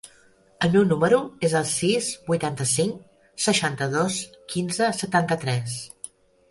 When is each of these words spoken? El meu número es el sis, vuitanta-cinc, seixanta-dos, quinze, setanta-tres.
El 0.67 0.71
meu 0.75 0.85
número 0.93 1.19
es 1.49 1.53
el 1.59 1.67
sis, 1.73 2.09
vuitanta-cinc, 2.31 2.99
seixanta-dos, 3.47 4.19
quinze, 4.57 4.93
setanta-tres. 5.05 5.83